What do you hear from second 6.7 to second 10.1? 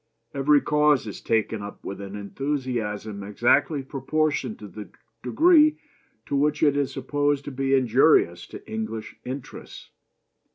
is supposed to be injurious to English interests.